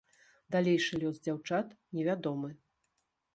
[0.53, 2.51] Далейшы лёс дзяўчат невядомы.